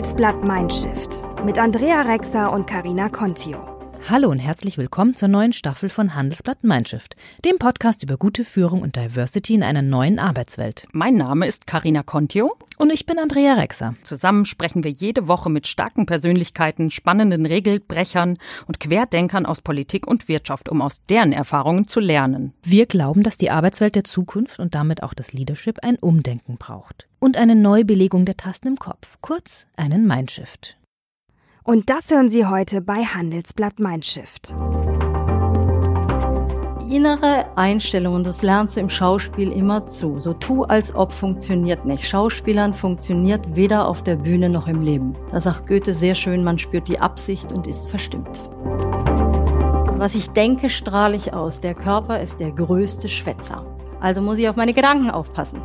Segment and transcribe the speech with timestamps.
[0.00, 3.69] Handelsblatt Mindshift mit Andrea Rexer und Karina Contio.
[4.10, 7.14] Hallo und herzlich willkommen zur neuen Staffel von Handelsblatt Mindshift,
[7.44, 10.88] dem Podcast über gute Führung und Diversity in einer neuen Arbeitswelt.
[10.90, 13.94] Mein Name ist Karina Contio und ich bin Andrea Rexer.
[14.02, 20.26] Zusammen sprechen wir jede Woche mit starken Persönlichkeiten, spannenden Regelbrechern und Querdenkern aus Politik und
[20.26, 22.52] Wirtschaft, um aus deren Erfahrungen zu lernen.
[22.64, 27.06] Wir glauben, dass die Arbeitswelt der Zukunft und damit auch das Leadership ein Umdenken braucht
[27.20, 30.79] und eine Neubelegung der Tasten im Kopf, kurz einen Mindshift.
[31.70, 34.52] Und das hören Sie heute bei Handelsblatt Mindshift.
[36.90, 40.18] Innere Einstellung, und das lernst du im Schauspiel immer zu.
[40.18, 42.08] So tu, als ob funktioniert nicht.
[42.08, 45.14] Schauspielern funktioniert weder auf der Bühne noch im Leben.
[45.30, 48.40] Da sagt Goethe sehr schön, man spürt die Absicht und ist verstimmt.
[49.96, 51.60] Was ich denke, strahle ich aus.
[51.60, 53.64] Der Körper ist der größte Schwätzer.
[54.00, 55.62] Also muss ich auf meine Gedanken aufpassen.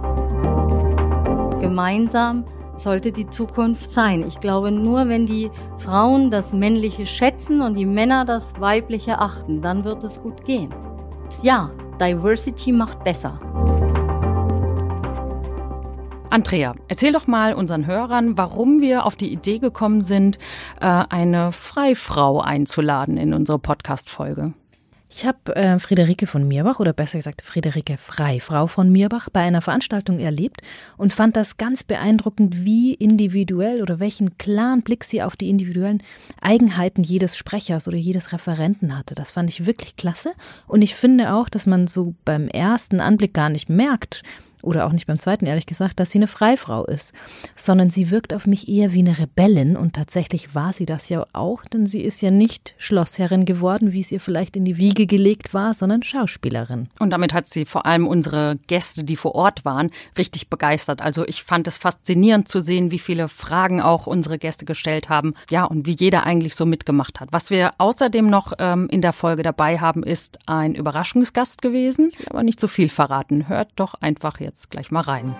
[1.62, 2.46] Gemeinsam
[2.80, 4.24] sollte die Zukunft sein.
[4.28, 9.62] Ich glaube, nur wenn die Frauen das Männliche schätzen und die Männer das Weibliche achten,
[9.62, 10.74] dann wird es gut gehen.
[11.42, 13.40] Ja, Diversity macht besser.
[16.30, 20.38] Andrea, erzähl doch mal unseren Hörern, warum wir auf die Idee gekommen sind,
[20.82, 24.54] äh, eine Freifrau einzuladen in unsere Podcast-Folge.
[25.18, 29.40] Ich habe äh, Friederike von Mirbach oder besser gesagt Friederike Frei, Frau von Mirbach, bei
[29.40, 30.60] einer Veranstaltung erlebt
[30.98, 36.04] und fand das ganz beeindruckend, wie individuell oder welchen klaren Blick sie auf die individuellen
[36.42, 39.16] Eigenheiten jedes Sprechers oder jedes Referenten hatte.
[39.16, 40.34] Das fand ich wirklich klasse
[40.68, 44.22] und ich finde auch, dass man so beim ersten Anblick gar nicht merkt,
[44.66, 47.14] oder auch nicht beim zweiten, ehrlich gesagt, dass sie eine Freifrau ist,
[47.56, 51.26] sondern sie wirkt auf mich eher wie eine Rebellin und tatsächlich war sie das ja
[51.34, 55.06] auch, denn sie ist ja nicht Schlossherrin geworden, wie es ihr vielleicht in die Wiege
[55.06, 56.90] gelegt war, sondern Schauspielerin.
[57.00, 61.02] Und damit hat sie vor allem unsere Gäste, die vor Ort waren, richtig begeistert.
[61.02, 65.34] Also ich fand es faszinierend zu sehen, wie viele Fragen auch unsere Gäste gestellt haben.
[65.50, 67.30] Ja, und wie jeder eigentlich so mitgemacht hat.
[67.32, 72.12] Was wir außerdem noch ähm, in der Folge dabei haben, ist ein Überraschungsgast gewesen.
[72.30, 73.48] Aber nicht so viel verraten.
[73.48, 75.36] Hört doch einfach jetzt jetzt gleich mal rein.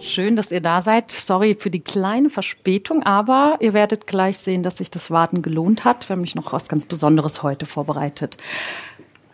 [0.00, 1.10] Schön, dass ihr da seid.
[1.10, 5.84] Sorry für die kleine Verspätung, aber ihr werdet gleich sehen, dass sich das Warten gelohnt
[5.84, 6.08] hat.
[6.08, 8.38] Wir haben mich noch was ganz Besonderes heute vorbereitet.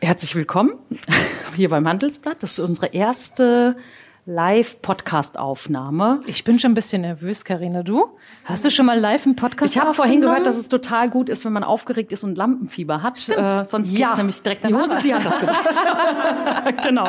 [0.01, 0.73] Herzlich willkommen
[1.57, 2.43] hier beim Handelsblatt.
[2.43, 3.77] Das ist unsere erste
[4.25, 6.21] Live-Podcast-Aufnahme.
[6.27, 7.83] Ich bin schon ein bisschen nervös, Karina.
[7.83, 8.07] Du?
[8.45, 11.29] Hast du schon mal live einen Podcast Ich habe vorhin gehört, dass es total gut
[11.29, 13.29] ist, wenn man aufgeregt ist und Lampenfieber hat.
[13.29, 14.07] Äh, sonst ja.
[14.07, 15.01] geht's nämlich direkt die Hose.
[15.01, 16.83] Sie hat das gesagt.
[16.85, 17.09] genau.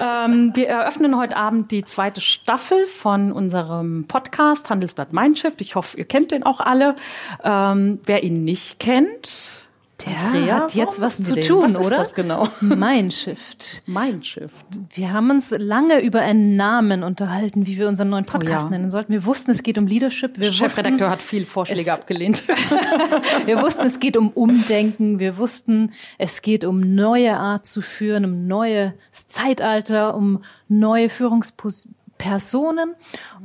[0.00, 5.60] Ähm, wir eröffnen heute Abend die zweite Staffel von unserem Podcast Handelsblatt Mindshift.
[5.60, 6.94] Ich hoffe, ihr kennt den auch alle.
[7.42, 9.65] Ähm, wer ihn nicht kennt,
[10.04, 11.78] der Andrea, hat jetzt was zu tun, was oder?
[11.78, 12.48] Was ist das genau?
[12.60, 13.82] Mindshift.
[13.86, 14.66] Mindshift.
[14.94, 18.78] Wir haben uns lange über einen Namen unterhalten, wie wir unseren neuen Podcast oh ja.
[18.78, 19.12] nennen sollten.
[19.12, 20.38] Wir wussten, es geht um Leadership.
[20.38, 22.46] Wir Chefredakteur hat viele Vorschläge abgelehnt.
[23.46, 25.18] wir wussten, es geht um Umdenken.
[25.18, 28.92] Wir wussten, es geht um neue Art zu führen, um neues
[29.28, 32.94] Zeitalter, um neue Führungspersonen.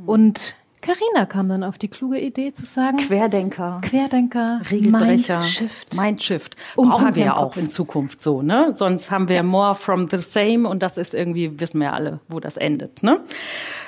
[0.04, 3.80] Und Carina kam dann auf die kluge Idee zu sagen: Querdenker.
[3.82, 5.38] Querdenker, Regelbrecher.
[5.38, 5.96] Mindshift.
[5.96, 6.56] Mindshift.
[6.74, 8.72] Brauchen wir ja auch in Zukunft so, ne?
[8.74, 12.40] Sonst haben wir more from the same und das ist irgendwie, wissen wir alle, wo
[12.40, 13.20] das endet, ne?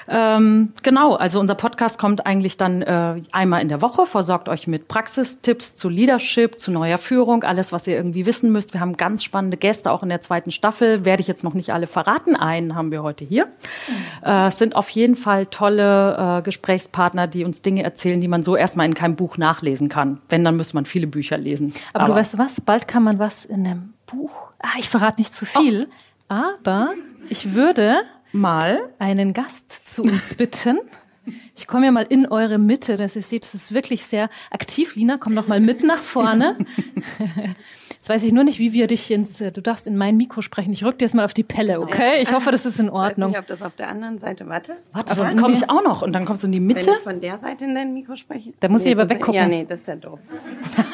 [0.09, 4.67] Ähm, genau, also unser Podcast kommt eigentlich dann äh, einmal in der Woche, versorgt euch
[4.67, 8.75] mit Praxistipps zu Leadership, zu neuer Führung, alles, was ihr irgendwie wissen müsst.
[8.75, 11.05] Wir haben ganz spannende Gäste, auch in der zweiten Staffel.
[11.05, 12.37] Werde ich jetzt noch nicht alle verraten.
[12.37, 13.47] Einen haben wir heute hier.
[13.47, 14.27] Mhm.
[14.27, 16.43] Äh, es sind auf jeden Fall tolle äh,
[16.85, 20.21] Gesprächspartner, die uns Dinge erzählen, die man so erstmal in keinem Buch nachlesen kann.
[20.29, 21.75] Wenn, dann müsste man viele Bücher lesen.
[21.93, 24.33] Aber, Aber du weißt was, bald kann man was in einem Buch.
[24.61, 25.89] Ah, ich verrate nicht zu viel.
[26.29, 26.35] Oh.
[26.35, 26.95] Aber
[27.29, 27.97] ich würde
[28.33, 30.79] mal einen Gast zu uns bitten.
[31.57, 34.95] Ich komme ja mal in eure Mitte, dass ihr seht, es ist wirklich sehr aktiv.
[34.95, 36.59] Lina, komm doch mal mit nach vorne.
[38.05, 40.75] Jetzt weiß ich nur nicht, wie wir dich ins, du darfst in mein Mikro sprechen.
[40.75, 42.21] Ich rück dir jetzt mal auf die Pelle, okay?
[42.21, 43.31] Ich hoffe, das ist in Ordnung.
[43.31, 44.77] Ich weiß nicht, ob das auf der anderen Seite, warte.
[44.93, 46.87] Warte, sonst komme ich auch noch und dann kommst du in die Mitte.
[46.87, 48.53] Wenn ich von der Seite in dein Mikro spreche?
[48.61, 49.33] Da muss nee, ich aber weggucken.
[49.33, 50.21] Ja, nee, das ist ja doof.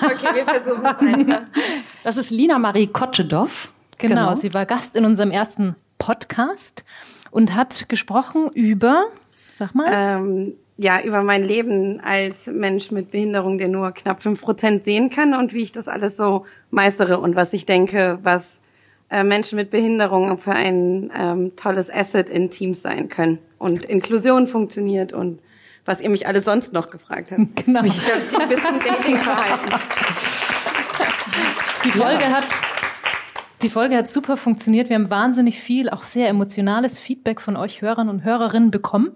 [0.04, 1.42] Okay, wir versuchen es einfach.
[2.04, 3.70] Das ist Lina Marie Kotschedow.
[3.98, 6.84] Genau, genau, sie war Gast in unserem ersten Podcast
[7.32, 9.06] und hat gesprochen über,
[9.52, 9.88] sag mal.
[9.90, 15.10] Ähm, ja, über mein Leben als Mensch mit Behinderung, der nur knapp fünf Prozent sehen
[15.10, 18.62] kann und wie ich das alles so meistere und was ich denke, was
[19.10, 24.46] äh, Menschen mit Behinderung für ein ähm, tolles Asset in Teams sein können und Inklusion
[24.46, 25.40] funktioniert und
[25.84, 27.66] was ihr mich alle sonst noch gefragt habt.
[27.66, 27.84] Genau.
[27.84, 29.74] Ich glaube, es geht ein bisschen Datingverhalten.
[31.84, 32.30] Die Folge ja.
[32.30, 32.46] hat
[33.62, 34.88] die Folge hat super funktioniert.
[34.88, 39.12] Wir haben wahnsinnig viel, auch sehr emotionales Feedback von euch Hörern und Hörerinnen bekommen.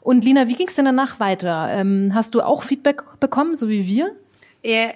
[0.00, 1.68] Und Lina, wie ging es denn danach weiter?
[1.72, 4.14] Ähm, hast du auch Feedback bekommen, so wie wir?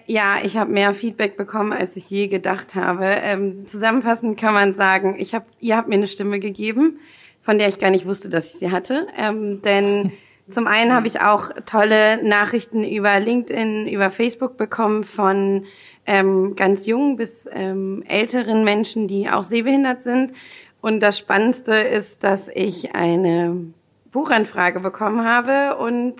[0.06, 3.04] Ja, ich habe mehr Feedback bekommen, als ich je gedacht habe.
[3.06, 6.98] Ähm, zusammenfassend kann man sagen, ich hab, ihr habt mir eine Stimme gegeben,
[7.40, 9.06] von der ich gar nicht wusste, dass ich sie hatte.
[9.16, 10.12] Ähm, denn
[10.52, 15.66] zum einen habe ich auch tolle Nachrichten über LinkedIn, über Facebook bekommen von
[16.06, 20.32] ähm, ganz jungen bis ähm, älteren Menschen, die auch sehbehindert sind.
[20.80, 23.72] Und das Spannendste ist, dass ich eine
[24.10, 26.16] Buchanfrage bekommen habe und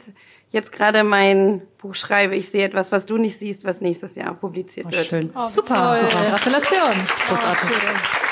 [0.51, 2.37] jetzt gerade mein Buch schreibe.
[2.37, 5.07] Ich sehe etwas, was du nicht siehst, was nächstes Jahr publiziert oh, wird.
[5.07, 5.33] Schön.
[5.35, 6.25] Oh, super, super.
[6.31, 6.93] Gratulation.
[7.29, 8.32] Großartig.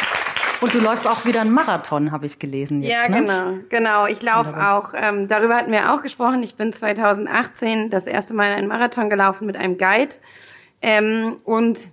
[0.61, 2.93] Und du läufst auch wieder einen Marathon, habe ich gelesen jetzt.
[2.93, 3.21] Ja, ne?
[3.21, 4.07] genau, genau.
[4.07, 4.93] Ich laufe auch.
[4.95, 6.43] Ähm, darüber hatten wir auch gesprochen.
[6.43, 10.17] Ich bin 2018 das erste Mal einen Marathon gelaufen mit einem Guide.
[10.83, 11.91] Ähm, und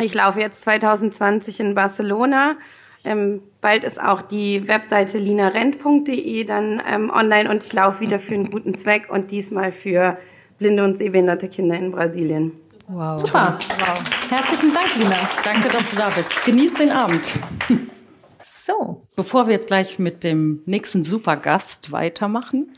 [0.00, 2.56] ich laufe jetzt 2020 in Barcelona.
[3.04, 8.34] Ähm, bald ist auch die Webseite linarent.de dann ähm, online und ich laufe wieder für
[8.34, 10.18] einen guten Zweck und diesmal für
[10.58, 12.52] blinde und sehbehinderte Kinder in Brasilien.
[12.88, 13.18] Wow.
[13.18, 13.58] Super.
[13.78, 14.02] Wow.
[14.30, 15.16] Herzlichen Dank, Lina.
[15.44, 16.44] Danke, dass du da bist.
[16.44, 17.38] Genieß den Abend.
[18.70, 22.72] So, bevor wir jetzt gleich mit dem nächsten Supergast weitermachen,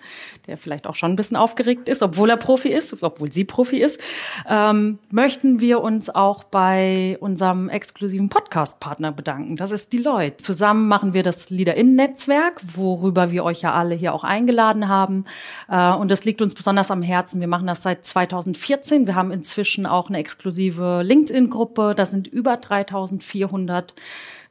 [0.47, 3.79] der vielleicht auch schon ein bisschen aufgeregt ist, obwohl er Profi ist, obwohl sie Profi
[3.79, 4.01] ist,
[4.49, 9.57] ähm, möchten wir uns auch bei unserem exklusiven Podcast-Partner bedanken.
[9.57, 10.39] Das ist Deloitte.
[10.39, 15.27] Zusammen machen wir das LeaderInnen-Netzwerk, worüber wir euch ja alle hier auch eingeladen haben.
[15.69, 17.41] Äh, und das liegt uns besonders am Herzen.
[17.41, 19.07] Wir machen das seit 2014.
[19.07, 21.95] Wir haben inzwischen auch eine exklusive LinkedIn-Gruppe.
[21.95, 23.95] Da sind über 3400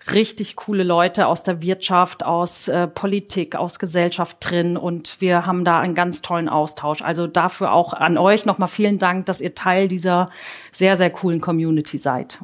[0.10, 5.64] richtig coole Leute aus der Wirtschaft, aus äh, Politik, aus Gesellschaft drin und wir haben
[5.64, 7.02] da einen ganz tollen Austausch.
[7.02, 10.30] Also dafür auch an euch nochmal vielen Dank, dass ihr Teil dieser
[10.72, 12.40] sehr, sehr coolen Community seid.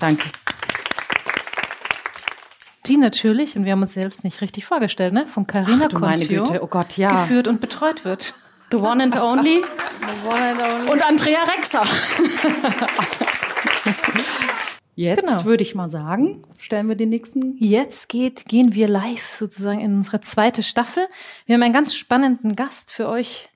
[0.00, 0.28] Danke.
[2.86, 5.26] Die natürlich, und wir haben uns selbst nicht richtig vorgestellt, ne?
[5.28, 7.10] von Carina Contio oh Gott, ja.
[7.10, 8.34] geführt und betreut wird.
[8.72, 9.62] The one and only.
[9.62, 10.90] The one and only.
[10.90, 11.82] Und Andrea Rexer.
[14.94, 15.44] Jetzt genau.
[15.46, 17.56] würde ich mal sagen, stellen wir den nächsten.
[17.58, 21.06] Jetzt geht, gehen wir live sozusagen in unsere zweite Staffel.
[21.46, 23.48] Wir haben einen ganz spannenden Gast für euch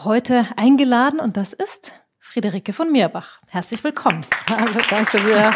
[0.00, 3.38] heute eingeladen und das ist Friederike von Mierbach.
[3.50, 4.26] Herzlich willkommen.
[4.48, 5.52] Hallo, danke sehr.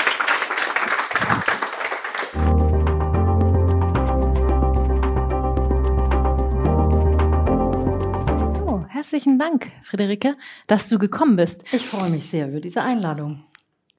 [8.54, 10.36] So, herzlichen Dank, Friederike,
[10.68, 11.64] dass du gekommen bist.
[11.72, 13.47] Ich freue mich sehr über diese Einladung.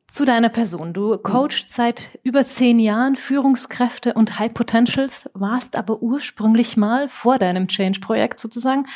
[0.10, 0.94] Zu deiner Person.
[0.94, 7.38] Du coachst seit über zehn Jahren Führungskräfte und High Potentials, warst aber ursprünglich mal vor
[7.38, 8.88] deinem Change-Projekt sozusagen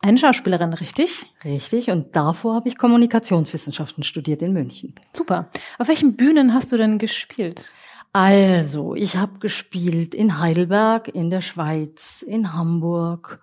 [0.00, 1.24] eine Schauspielerin, richtig?
[1.44, 1.90] Richtig.
[1.90, 4.94] Und davor habe ich Kommunikationswissenschaften studiert in München.
[5.14, 5.48] Super.
[5.78, 7.72] Auf welchen Bühnen hast du denn gespielt?
[8.12, 13.40] Also, ich habe gespielt in Heidelberg, in der Schweiz, in Hamburg,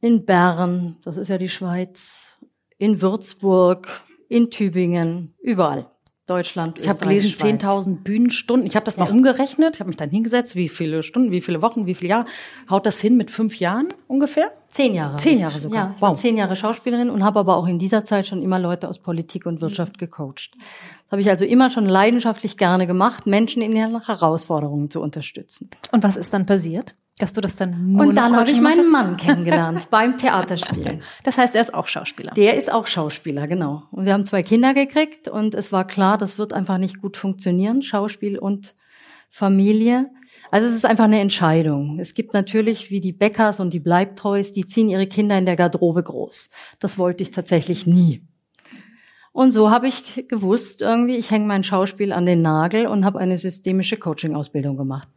[0.00, 2.38] in Bern, das ist ja die Schweiz,
[2.78, 3.88] in Würzburg,
[4.28, 5.90] in Tübingen, überall.
[6.30, 6.78] Deutschland.
[6.80, 8.66] Ich habe gelesen 10.000 Bühnenstunden.
[8.66, 9.12] Ich habe das mal ja.
[9.12, 9.76] umgerechnet.
[9.76, 12.26] Ich habe mich dann hingesetzt, wie viele Stunden, wie viele Wochen, wie viele Jahre.
[12.70, 14.52] Haut das hin mit fünf Jahren ungefähr?
[14.70, 15.16] Zehn Jahre.
[15.16, 15.86] Zehn Jahre sogar.
[15.86, 16.10] Ja, ich wow.
[16.10, 19.00] war zehn Jahre Schauspielerin und habe aber auch in dieser Zeit schon immer Leute aus
[19.00, 20.52] Politik und Wirtschaft gecoacht.
[20.54, 25.68] Das habe ich also immer schon leidenschaftlich gerne gemacht, Menschen in ihren Herausforderungen zu unterstützen.
[25.90, 26.94] Und was ist dann passiert?
[27.20, 31.02] Dass du das dann nur Und dann habe ich meinen Mann kennengelernt beim Theaterspielen.
[31.22, 32.32] Das heißt, er ist auch Schauspieler.
[32.32, 33.82] Der ist auch Schauspieler, genau.
[33.90, 37.16] Und wir haben zwei Kinder gekriegt und es war klar, das wird einfach nicht gut
[37.16, 38.74] funktionieren, Schauspiel und
[39.28, 40.10] Familie.
[40.50, 41.98] Also es ist einfach eine Entscheidung.
[42.00, 45.56] Es gibt natürlich wie die Bäckers und die Bleibtreus, die ziehen ihre Kinder in der
[45.56, 46.50] Garderobe groß.
[46.80, 48.22] Das wollte ich tatsächlich nie.
[49.32, 53.20] Und so habe ich gewusst, irgendwie, ich hänge mein Schauspiel an den Nagel und habe
[53.20, 55.08] eine systemische Coaching-Ausbildung gemacht.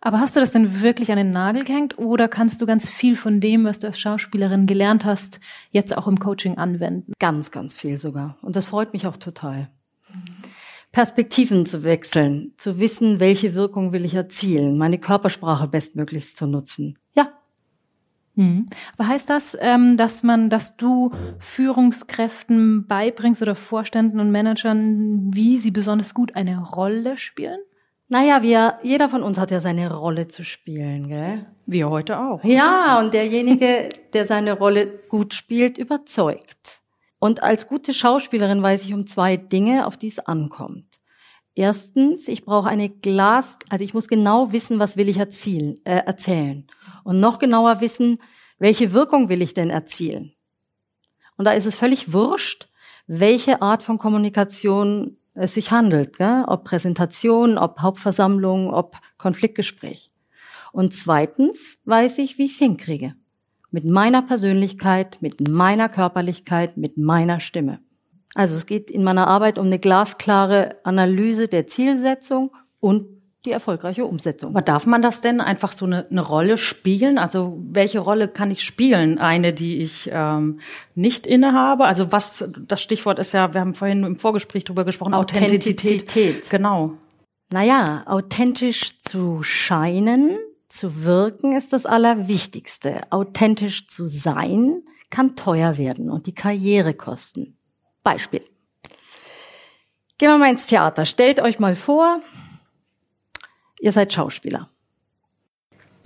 [0.00, 3.16] Aber hast du das denn wirklich an den Nagel gehängt oder kannst du ganz viel
[3.16, 5.40] von dem, was du als Schauspielerin gelernt hast,
[5.70, 7.12] jetzt auch im Coaching anwenden?
[7.18, 8.38] Ganz, ganz viel sogar.
[8.40, 9.68] Und das freut mich auch total.
[10.92, 16.98] Perspektiven zu wechseln, zu wissen, welche Wirkung will ich erzielen, meine Körpersprache bestmöglichst zu nutzen.
[17.14, 17.28] Ja.
[18.34, 18.66] Mhm.
[18.96, 25.58] Aber heißt das, ähm, dass man, dass du Führungskräften beibringst oder Vorständen und Managern, wie
[25.58, 27.60] sie besonders gut eine Rolle spielen?
[28.12, 31.46] Naja, wir, jeder von uns hat ja seine Rolle zu spielen, gell?
[31.64, 32.42] Wir heute auch.
[32.42, 36.80] Ja, und derjenige, der seine Rolle gut spielt, überzeugt.
[37.20, 40.98] Und als gute Schauspielerin weiß ich um zwei Dinge, auf die es ankommt.
[41.54, 46.02] Erstens, ich brauche eine Glas, also ich muss genau wissen, was will ich erzielen, äh,
[46.04, 46.66] erzählen.
[47.04, 48.18] Und noch genauer wissen,
[48.58, 50.32] welche Wirkung will ich denn erzielen.
[51.36, 52.68] Und da ist es völlig wurscht,
[53.06, 56.44] welche Art von Kommunikation es sich handelt, gell?
[56.46, 60.10] ob Präsentation, ob Hauptversammlung, ob Konfliktgespräch.
[60.72, 63.14] Und zweitens weiß ich, wie ich es hinkriege.
[63.70, 67.80] Mit meiner Persönlichkeit, mit meiner Körperlichkeit, mit meiner Stimme.
[68.34, 74.04] Also es geht in meiner Arbeit um eine glasklare Analyse der Zielsetzung und die erfolgreiche
[74.04, 74.50] Umsetzung.
[74.50, 77.16] Aber darf man das denn einfach so eine, eine Rolle spielen?
[77.16, 79.18] Also welche Rolle kann ich spielen?
[79.18, 80.60] Eine, die ich ähm,
[80.94, 81.84] nicht innehabe?
[81.84, 86.02] Also was, das Stichwort ist ja, wir haben vorhin im Vorgespräch drüber gesprochen, Authentizität.
[86.02, 86.50] Authentizität.
[86.50, 86.92] Genau.
[87.50, 93.00] Naja, authentisch zu scheinen, zu wirken ist das Allerwichtigste.
[93.10, 97.56] Authentisch zu sein kann teuer werden und die Karriere kosten.
[98.04, 98.42] Beispiel.
[100.18, 101.06] Gehen wir mal ins Theater.
[101.06, 102.20] Stellt euch mal vor,
[103.80, 104.68] ihr seid Schauspieler.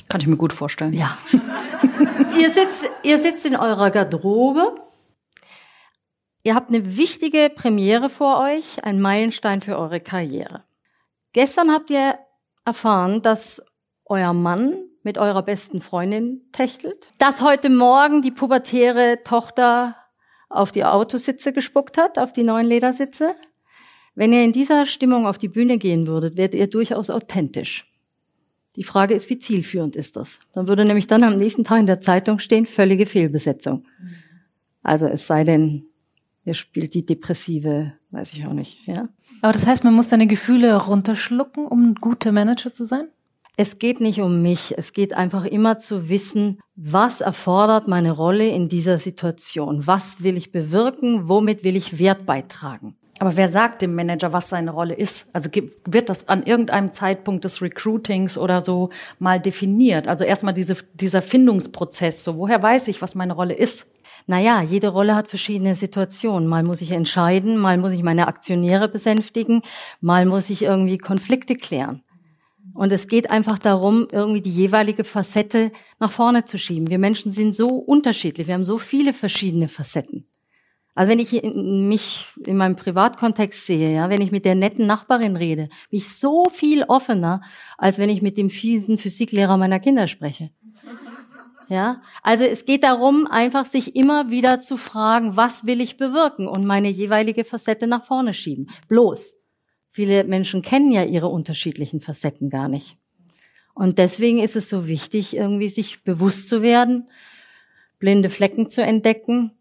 [0.09, 0.93] Kann ich mir gut vorstellen.
[0.93, 1.19] Ja.
[2.39, 4.77] ihr, sitzt, ihr sitzt in eurer Garderobe.
[6.43, 10.65] Ihr habt eine wichtige Premiere vor euch, ein Meilenstein für eure Karriere.
[11.33, 12.19] Gestern habt ihr
[12.65, 13.63] erfahren, dass
[14.05, 19.97] euer Mann mit eurer besten Freundin techtelt, dass heute Morgen die pubertäre Tochter
[20.49, 23.35] auf die Autositze gespuckt hat, auf die neuen Ledersitze.
[24.15, 27.91] Wenn ihr in dieser Stimmung auf die Bühne gehen würdet, werdet ihr durchaus authentisch.
[28.77, 30.41] Die Frage ist, wie zielführend ist das?
[30.53, 33.85] Dann würde nämlich dann am nächsten Tag in der Zeitung stehen, völlige Fehlbesetzung.
[34.83, 35.87] Also es sei denn,
[36.45, 39.09] ihr spielt die depressive, weiß ich auch nicht, ja.
[39.43, 43.09] Aber das heißt, man muss seine Gefühle runterschlucken, um ein guter Manager zu sein?
[43.57, 44.77] Es geht nicht um mich.
[44.77, 49.87] Es geht einfach immer zu wissen, was erfordert meine Rolle in dieser Situation?
[49.87, 51.29] Was will ich bewirken?
[51.29, 52.97] Womit will ich Wert beitragen?
[53.21, 55.29] Aber wer sagt dem Manager, was seine Rolle ist?
[55.33, 55.49] Also
[55.85, 60.09] wird das an irgendeinem Zeitpunkt des Recruitings oder so mal definiert?
[60.09, 63.87] Also erstmal diese, dieser Findungsprozess, so woher weiß ich, was meine Rolle ist?
[64.27, 66.49] Naja, jede Rolle hat verschiedene Situationen.
[66.49, 69.63] Mal muss ich entscheiden, mal muss ich meine Aktionäre besänftigen,
[70.01, 72.03] mal muss ich irgendwie Konflikte klären.
[72.75, 76.91] Und es geht einfach darum, irgendwie die jeweilige Facette nach vorne zu schieben.
[76.91, 78.49] Wir Menschen sind so unterschiedlich.
[78.49, 80.27] Wir haben so viele verschiedene Facetten.
[80.95, 85.37] Also wenn ich mich in meinem Privatkontext sehe, ja, wenn ich mit der netten Nachbarin
[85.37, 87.43] rede, bin ich so viel offener,
[87.77, 90.51] als wenn ich mit dem fiesen Physiklehrer meiner Kinder spreche.
[91.69, 96.47] Ja, also es geht darum, einfach sich immer wieder zu fragen, was will ich bewirken
[96.47, 98.69] und meine jeweilige Facette nach vorne schieben.
[98.89, 99.37] Bloß.
[99.89, 102.99] Viele Menschen kennen ja ihre unterschiedlichen Facetten gar nicht.
[103.75, 107.09] Und deswegen ist es so wichtig, irgendwie sich bewusst zu werden,
[107.99, 109.53] blinde Flecken zu entdecken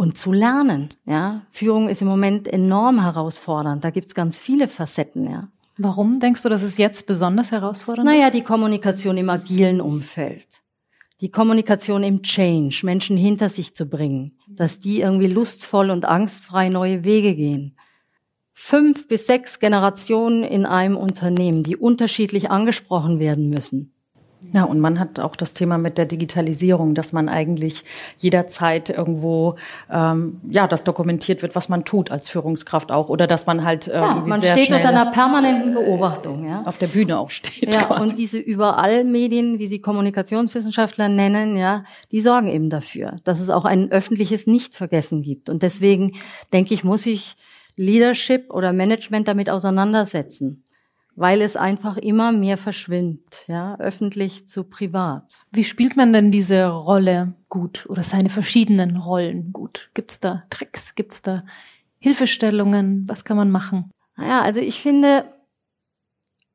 [0.00, 0.88] und zu lernen.
[1.04, 3.84] Ja, Führung ist im Moment enorm herausfordernd.
[3.84, 5.30] Da gibt's ganz viele Facetten.
[5.30, 5.48] Ja.
[5.76, 8.32] Warum denkst du, dass es jetzt besonders herausfordernd naja, ist?
[8.32, 10.46] Naja, die Kommunikation im agilen Umfeld.
[11.20, 16.70] Die Kommunikation im Change, Menschen hinter sich zu bringen, dass die irgendwie lustvoll und angstfrei
[16.70, 17.76] neue Wege gehen
[18.62, 23.94] fünf bis sechs Generationen in einem Unternehmen, die unterschiedlich angesprochen werden müssen.
[24.52, 27.84] Ja, und man hat auch das Thema mit der Digitalisierung, dass man eigentlich
[28.16, 29.56] jederzeit irgendwo
[29.90, 33.86] ähm, ja das dokumentiert wird, was man tut als Führungskraft auch, oder dass man halt
[33.86, 37.72] ja, man steht unter einer permanenten Beobachtung, ja, auf der Bühne auch steht.
[37.72, 38.02] Ja, quasi.
[38.02, 43.50] und diese überall Medien, wie sie Kommunikationswissenschaftler nennen, ja, die sorgen eben dafür, dass es
[43.50, 45.48] auch ein öffentliches Nichtvergessen gibt.
[45.48, 46.12] Und deswegen
[46.52, 47.36] denke ich, muss ich
[47.76, 50.64] Leadership oder Management damit auseinandersetzen,
[51.20, 55.44] weil es einfach immer mehr verschwimmt, ja, öffentlich zu privat.
[55.52, 59.90] Wie spielt man denn diese Rolle gut oder seine verschiedenen Rollen gut?
[59.92, 60.94] Gibt's da Tricks?
[60.94, 61.44] Gibt's da
[61.98, 63.04] Hilfestellungen?
[63.06, 63.90] Was kann man machen?
[64.16, 65.26] Naja, also ich finde,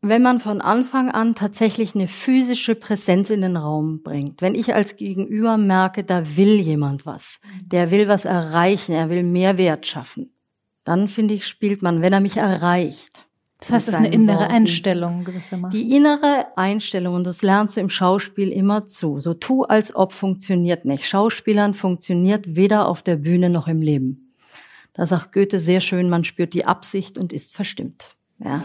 [0.02, 4.74] wenn man von Anfang an tatsächlich eine physische Präsenz in den Raum bringt, wenn ich
[4.74, 10.34] als Gegenüber merke, da will jemand was, der will was erreichen, er will Mehrwert schaffen,
[10.86, 13.25] dann finde ich, spielt man, wenn er mich erreicht.
[13.60, 14.52] Das heißt, es ist eine innere Worten.
[14.52, 15.80] Einstellung gewissermaßen.
[15.80, 19.20] Die innere Einstellung, und das lernst du im Schauspiel immer zu.
[19.20, 21.08] So tu, als ob funktioniert nicht.
[21.08, 24.34] Schauspielern funktioniert weder auf der Bühne noch im Leben.
[24.94, 28.16] Da sagt Goethe sehr schön, man spürt die Absicht und ist verstimmt.
[28.40, 28.62] Ja.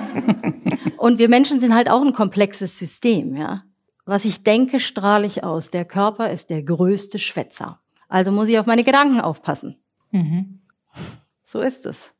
[0.98, 3.64] und wir Menschen sind halt auch ein komplexes System, ja.
[4.06, 5.70] Was ich denke, strahle ich aus.
[5.70, 7.80] Der Körper ist der größte Schwätzer.
[8.08, 9.76] Also muss ich auf meine Gedanken aufpassen.
[10.10, 10.60] Mhm.
[11.42, 12.12] So ist es.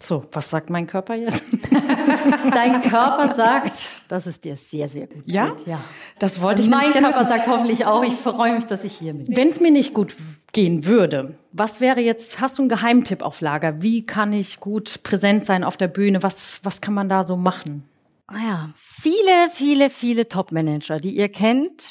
[0.00, 1.52] So, was sagt mein Körper jetzt?
[2.52, 3.72] Dein Körper sagt,
[4.08, 5.50] dass es dir sehr, sehr gut ja?
[5.50, 5.66] geht.
[5.66, 5.84] Ja,
[6.20, 9.12] das wollte ich Mein nicht Körper sagt hoffentlich auch, ich freue mich, dass ich hier
[9.12, 9.36] bin.
[9.36, 10.14] Wenn es mir nicht gut
[10.52, 13.82] gehen würde, was wäre jetzt, hast du einen Geheimtipp auf Lager?
[13.82, 16.22] Wie kann ich gut präsent sein auf der Bühne?
[16.22, 17.88] Was, was kann man da so machen?
[18.28, 21.88] Ah ja, viele, viele, viele Top-Manager, die ihr kennt,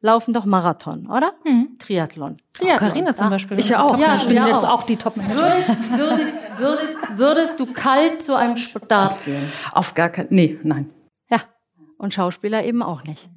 [0.00, 1.32] laufen doch Marathon, oder?
[1.44, 1.76] Mhm.
[1.78, 2.38] Triathlon.
[2.52, 2.78] Triathlon.
[2.78, 3.58] Carina zum Beispiel.
[3.58, 3.98] Ich ja auch.
[3.98, 4.80] Ja, ich bin ja jetzt auch.
[4.80, 9.50] auch die top Würdest, würdest, würdest, würdest du kalt zu einem Start gehen?
[9.72, 10.28] Auf gar keinen.
[10.30, 10.90] Nee, nein.
[11.28, 11.40] Ja.
[11.98, 13.28] Und Schauspieler eben auch nicht.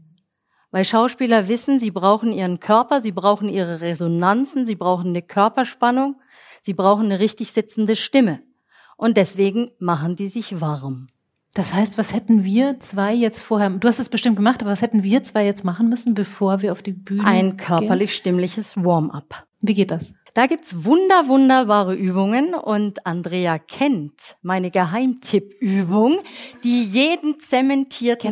[0.71, 6.21] Weil Schauspieler wissen, sie brauchen ihren Körper, sie brauchen ihre Resonanzen, sie brauchen eine Körperspannung,
[6.61, 8.43] sie brauchen eine richtig sitzende Stimme.
[8.95, 11.07] Und deswegen machen die sich warm.
[11.53, 14.81] Das heißt, was hätten wir zwei jetzt vorher, du hast es bestimmt gemacht, aber was
[14.81, 19.47] hätten wir zwei jetzt machen müssen, bevor wir auf die Bühne Ein körperlich stimmliches Warm-up.
[19.61, 20.13] Wie geht das?
[20.33, 26.19] Da gibt's wunder, wunderbare Übungen und Andrea kennt meine Geheimtippübung,
[26.63, 28.29] die jeden zementierten.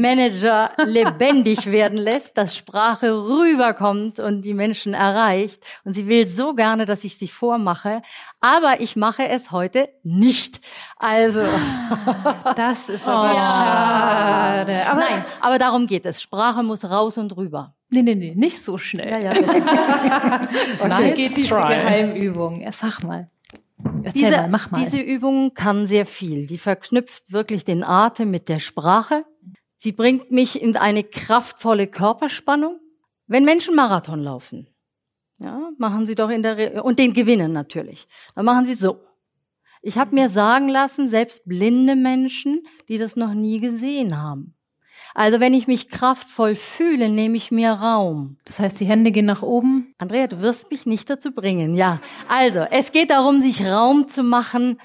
[0.00, 5.62] Manager lebendig werden lässt, dass Sprache rüberkommt und die Menschen erreicht.
[5.84, 8.02] Und sie will so gerne, dass ich sie vormache,
[8.40, 10.60] aber ich mache es heute nicht.
[10.96, 11.42] Also,
[12.56, 14.86] Das ist aber schade.
[14.88, 16.22] Aber nein, aber darum geht es.
[16.22, 17.74] Sprache muss raus und rüber.
[17.92, 19.22] Nee, nee, nee, nicht so schnell.
[19.22, 19.34] ja.
[19.34, 19.40] Wie
[20.88, 21.74] Nice geht diese try.
[21.74, 22.60] Geheimübung?
[22.62, 23.30] Ja, sag mal.
[24.02, 24.80] Erzähl Diese, mal, mach mal.
[24.82, 26.46] diese Übung kann sehr viel.
[26.46, 29.24] Die verknüpft wirklich den Atem mit der Sprache.
[29.76, 32.78] Sie bringt mich in eine kraftvolle Körperspannung.
[33.26, 34.68] Wenn Menschen Marathon laufen,
[35.38, 38.06] ja, machen sie doch in der Re und den gewinnen natürlich.
[38.34, 39.00] Dann machen sie so.
[39.82, 44.54] Ich habe mir sagen lassen, selbst blinde Menschen, die das noch nie gesehen haben.
[45.14, 48.38] Also wenn ich mich kraftvoll fühle, nehme ich mir Raum.
[48.44, 49.94] das heißt, die Hände gehen nach oben.
[49.98, 51.74] Andrea, du wirst mich nicht dazu bringen.
[51.74, 54.80] Ja, also es geht darum, sich Raum zu machen.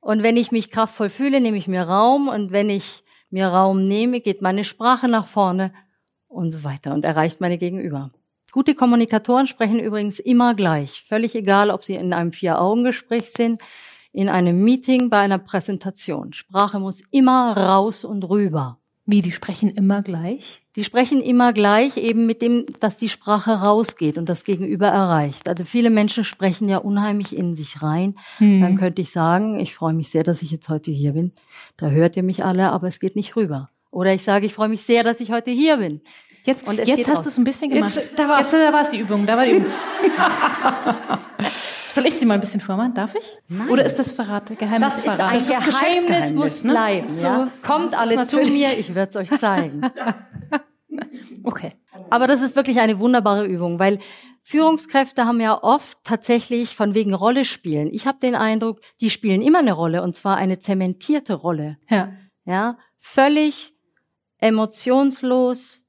[0.00, 2.28] Und wenn ich mich kraftvoll fühle, nehme ich mir Raum.
[2.28, 5.72] Und wenn ich mir Raum nehme, geht meine Sprache nach vorne
[6.28, 8.12] und so weiter und erreicht meine Gegenüber.
[8.52, 11.04] Gute Kommunikatoren sprechen übrigens immer gleich.
[11.06, 13.60] Völlig egal, ob sie in einem Vier-Augen-Gespräch sind,
[14.12, 16.32] in einem Meeting, bei einer Präsentation.
[16.32, 18.78] Sprache muss immer raus und rüber.
[19.08, 20.62] Wie, die sprechen immer gleich?
[20.74, 25.48] Die sprechen immer gleich, eben mit dem, dass die Sprache rausgeht und das Gegenüber erreicht.
[25.48, 28.16] Also viele Menschen sprechen ja unheimlich in sich rein.
[28.40, 31.30] Dann könnte ich sagen, ich freue mich sehr, dass ich jetzt heute hier bin.
[31.76, 33.70] Da hört ihr mich alle, aber es geht nicht rüber.
[33.92, 36.00] Oder ich sage, ich freue mich sehr, dass ich heute hier bin.
[36.44, 37.94] Jetzt, Und es jetzt geht hast du es ein bisschen gemacht.
[37.94, 39.70] Jetzt, da war es die Übung, da war die Übung.
[41.96, 42.92] Soll ich sie mal ein bisschen vormachen?
[42.92, 43.24] Darf ich?
[43.48, 43.70] Nein.
[43.70, 45.36] Oder ist das Verrat, Geheimnis Das ist ein Verrat?
[45.36, 46.72] ist Geheimnis, Geschäftsgeheimnis, muss ne?
[46.72, 47.08] bleiben.
[47.08, 47.48] So, ja?
[47.66, 49.80] Kommt das alle zu mir, ich werde es euch zeigen.
[51.44, 51.72] Okay.
[52.10, 53.98] Aber das ist wirklich eine wunderbare Übung, weil
[54.42, 57.88] Führungskräfte haben ja oft tatsächlich von wegen Rolle spielen.
[57.92, 61.78] Ich habe den Eindruck, die spielen immer eine Rolle und zwar eine zementierte Rolle.
[61.88, 62.12] Ja.
[62.44, 63.74] Ja, völlig
[64.38, 65.85] emotionslos,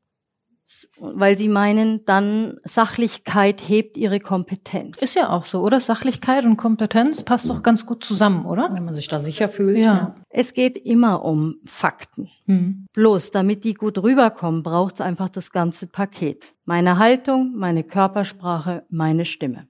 [0.99, 5.01] weil sie meinen, dann Sachlichkeit hebt ihre Kompetenz.
[5.01, 5.79] Ist ja auch so, oder?
[5.79, 8.73] Sachlichkeit und Kompetenz passt doch ganz gut zusammen, oder?
[8.73, 9.77] Wenn man sich da sicher fühlt.
[9.77, 10.15] Ja.
[10.29, 12.29] Es geht immer um Fakten.
[12.45, 12.85] Hm.
[12.93, 16.53] Bloß, damit die gut rüberkommen, braucht es einfach das ganze Paket.
[16.65, 19.67] Meine Haltung, meine Körpersprache, meine Stimme.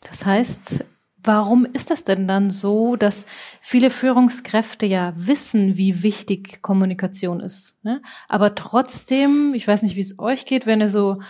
[0.00, 0.84] Das heißt,
[1.28, 3.26] warum ist das denn dann so, dass
[3.60, 8.00] viele Führungskräfte ja wissen, wie wichtig Kommunikation ist, ne?
[8.28, 11.20] aber trotzdem, ich weiß nicht, wie es euch geht, wenn ihr so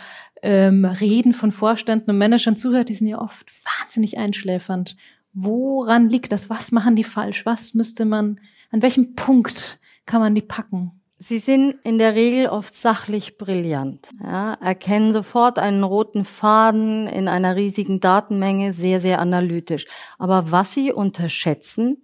[0.41, 4.97] ähm, Reden von Vorständen und Managern zuhört, die sind ja oft wahnsinnig einschläfernd.
[5.33, 6.49] Woran liegt das?
[6.49, 7.45] Was machen die falsch?
[7.45, 10.98] Was müsste man, an welchem Punkt kann man die packen?
[11.21, 17.27] Sie sind in der Regel oft sachlich brillant, ja, erkennen sofort einen roten Faden in
[17.27, 19.87] einer riesigen Datenmenge, sehr, sehr analytisch.
[20.19, 22.03] Aber was sie unterschätzen,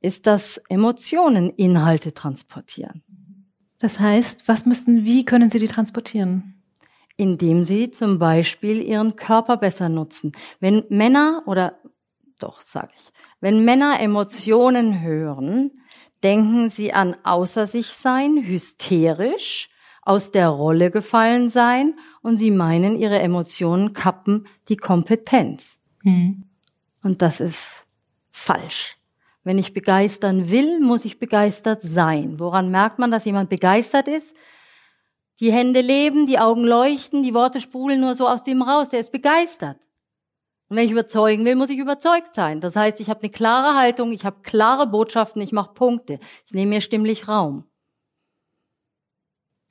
[0.00, 3.02] ist, dass Emotionen Inhalte transportieren,
[3.80, 6.54] Das heißt, was müssten, wie können sie die transportieren?
[7.16, 10.32] indem sie zum Beispiel ihren Körper besser nutzen.
[10.60, 11.78] Wenn Männer oder
[12.40, 15.70] doch sage ich, wenn Männer Emotionen hören,
[16.24, 19.68] denken sie an außer sich sein, hysterisch,
[20.02, 25.78] aus der Rolle gefallen sein und sie meinen, ihre Emotionen kappen die Kompetenz.
[26.02, 26.44] Hm.
[27.02, 27.84] Und das ist
[28.30, 28.96] falsch.
[29.44, 32.40] Wenn ich begeistern will, muss ich begeistert sein.
[32.40, 34.34] Woran merkt man, dass jemand begeistert ist?
[35.40, 38.90] Die Hände leben, die Augen leuchten, die Worte sprudeln nur so aus dem raus.
[38.90, 39.78] Der ist begeistert.
[40.74, 42.60] Und wenn ich überzeugen will, muss ich überzeugt sein.
[42.60, 46.18] Das heißt, ich habe eine klare Haltung, ich habe klare Botschaften, ich mache Punkte.
[46.46, 47.62] Ich nehme mir stimmlich Raum.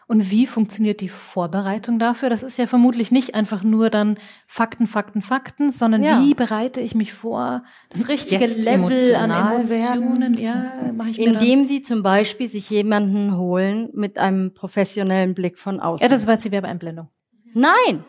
[0.08, 2.30] Und wie funktioniert die Vorbereitung dafür?
[2.30, 6.22] Das ist ja vermutlich nicht einfach nur dann Fakten, Fakten, Fakten, sondern Ja.
[6.22, 7.66] wie bereite ich mich vor?
[7.90, 11.34] Das richtige Jetzt Level an Emotionen, ja, mache ich mir.
[11.34, 16.02] Indem sie zum Beispiel sich jemanden holen mit einem professionellen Blick von außen.
[16.02, 17.10] Ja, das war jetzt die Werbeeinblendung.
[17.54, 18.06] Nein,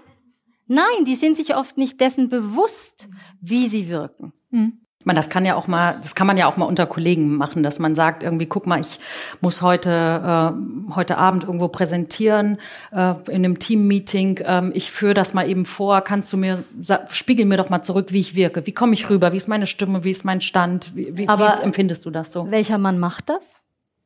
[0.67, 3.09] nein, die sind sich oft nicht dessen bewusst,
[3.41, 4.33] wie sie wirken.
[4.51, 4.85] Hm.
[5.05, 7.37] Ich meine, das kann ja auch mal, das kann man ja auch mal unter Kollegen
[7.37, 8.99] machen, dass man sagt, irgendwie, guck mal, ich
[9.43, 12.57] muss heute, äh, heute Abend irgendwo präsentieren,
[12.91, 16.65] äh, in einem Team-Meeting, äh, ich führe das mal eben vor, kannst du mir,
[17.11, 19.67] spiegel mir doch mal zurück, wie ich wirke, wie komme ich rüber, wie ist meine
[19.67, 22.51] Stimme, wie ist mein Stand, wie, wie, Aber wie empfindest du das so?
[22.51, 23.61] Welcher Mann macht das?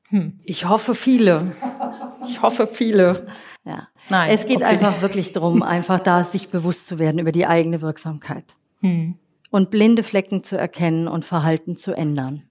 [0.09, 0.39] Hm.
[0.45, 1.53] Ich hoffe viele.
[2.27, 3.27] Ich hoffe viele.
[3.65, 3.89] Ja.
[4.09, 4.31] Nein.
[4.31, 4.67] Es geht okay.
[4.67, 8.45] einfach wirklich darum, einfach da sich bewusst zu werden über die eigene Wirksamkeit.
[8.81, 9.19] Hm
[9.51, 12.43] und blinde Flecken zu erkennen und Verhalten zu ändern.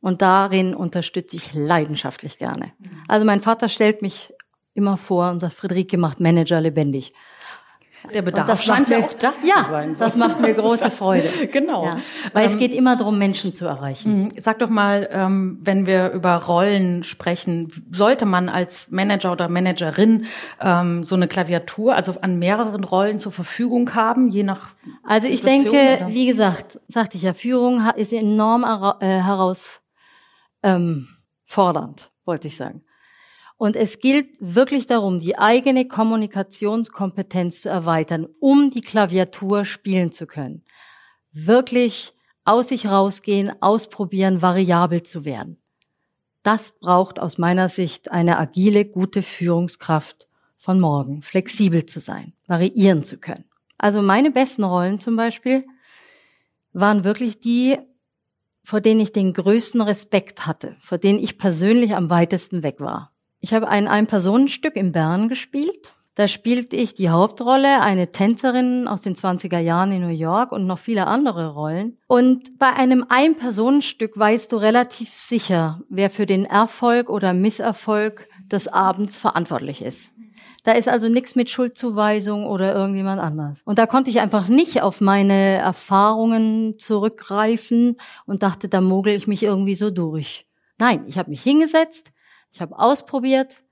[0.00, 2.72] Und darin unterstütze ich leidenschaftlich gerne.
[3.06, 4.32] Also mein Vater stellt mich
[4.72, 7.12] immer vor und sagt, Friederike macht Manager lebendig.
[8.14, 9.94] Der Bedarf das scheint ja auch da ja, zu sein.
[9.94, 10.04] So.
[10.04, 11.28] das macht mir große Freude.
[11.52, 11.84] genau.
[11.84, 11.96] Ja,
[12.32, 14.24] weil ähm, es geht immer darum, Menschen zu erreichen.
[14.24, 14.32] Mhm.
[14.38, 20.26] Sag doch mal, ähm, wenn wir über Rollen sprechen, sollte man als Manager oder Managerin
[20.60, 24.68] ähm, so eine Klaviatur, also an mehreren Rollen zur Verfügung haben, je nach
[25.04, 26.14] Also ich Situation, denke, oder?
[26.14, 28.64] wie gesagt, sagte ich ja, Führung ist enorm
[29.00, 29.80] äh, herausfordernd,
[30.62, 31.06] ähm,
[32.24, 32.82] wollte ich sagen.
[33.60, 40.26] Und es gilt wirklich darum, die eigene Kommunikationskompetenz zu erweitern, um die Klaviatur spielen zu
[40.26, 40.64] können.
[41.30, 42.14] Wirklich
[42.46, 45.58] aus sich rausgehen, ausprobieren, variabel zu werden.
[46.42, 53.04] Das braucht aus meiner Sicht eine agile, gute Führungskraft von morgen, flexibel zu sein, variieren
[53.04, 53.44] zu können.
[53.76, 55.66] Also meine besten Rollen zum Beispiel
[56.72, 57.76] waren wirklich die,
[58.64, 63.10] vor denen ich den größten Respekt hatte, vor denen ich persönlich am weitesten weg war.
[63.42, 65.94] Ich habe ein Ein-Personenstück in Bern gespielt.
[66.14, 70.66] Da spielte ich die Hauptrolle, eine Tänzerin aus den 20er Jahren in New York und
[70.66, 71.96] noch viele andere Rollen.
[72.06, 78.68] Und bei einem Ein-Personenstück weißt du relativ sicher, wer für den Erfolg oder Misserfolg des
[78.68, 80.10] Abends verantwortlich ist.
[80.64, 83.60] Da ist also nichts mit Schuldzuweisung oder irgendjemand anders.
[83.64, 89.26] Und da konnte ich einfach nicht auf meine Erfahrungen zurückgreifen und dachte, da mogel ich
[89.26, 90.46] mich irgendwie so durch.
[90.78, 92.12] Nein, ich habe mich hingesetzt,
[92.52, 93.62] ich habe ausprobiert,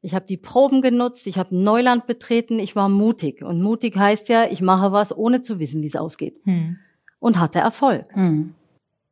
[0.00, 3.42] ich habe die Proben genutzt, ich habe Neuland betreten, ich war mutig.
[3.42, 6.36] Und mutig heißt ja, ich mache was, ohne zu wissen, wie es ausgeht.
[6.44, 6.76] Hm.
[7.20, 8.04] Und hatte Erfolg.
[8.12, 8.54] Hm.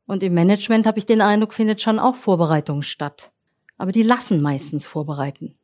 [0.06, 3.32] Und im Management habe ich den Eindruck, findet schon auch Vorbereitung statt.
[3.78, 5.54] Aber die lassen meistens vorbereiten.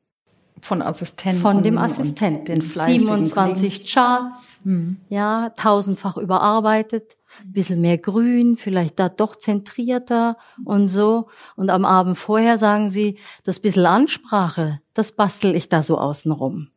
[0.62, 1.42] Von Assistenten.
[1.42, 2.60] Von dem Assistenten.
[2.60, 4.96] Den 27 Charts, hm.
[5.10, 11.28] ja, tausendfach überarbeitet bisschen mehr grün, vielleicht da doch zentrierter und so.
[11.56, 16.68] Und am Abend vorher sagen sie, das bisschen Ansprache, das bastel ich da so außenrum.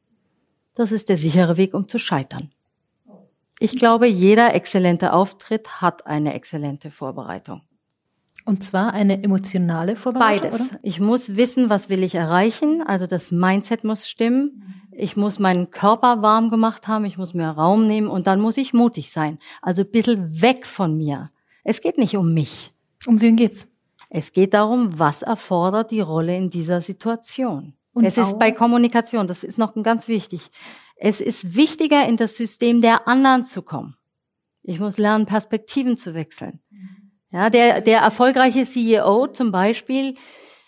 [0.76, 2.52] Das ist der sichere Weg, um zu scheitern.
[3.60, 7.62] Ich glaube, jeder exzellente Auftritt hat eine exzellente Vorbereitung.
[8.46, 10.52] Und zwar eine emotionale Vorbereitung?
[10.52, 10.72] Beides.
[10.72, 10.80] Oder?
[10.82, 12.82] Ich muss wissen, was will ich erreichen.
[12.86, 14.81] Also das Mindset muss stimmen.
[14.94, 18.58] Ich muss meinen Körper warm gemacht haben, ich muss mir Raum nehmen und dann muss
[18.58, 19.40] ich mutig sein.
[19.62, 21.26] Also ein bisschen weg von mir.
[21.64, 22.74] Es geht nicht um mich.
[23.06, 23.68] Um wen geht's?
[24.10, 27.74] Es geht darum, was erfordert die Rolle in dieser Situation.
[27.94, 30.50] Und es ist bei Kommunikation, das ist noch ganz wichtig.
[30.96, 33.96] Es ist wichtiger, in das System der anderen zu kommen.
[34.64, 36.62] Ich muss lernen, Perspektiven zu wechseln.
[37.32, 40.16] Ja, der, der erfolgreiche CEO zum Beispiel,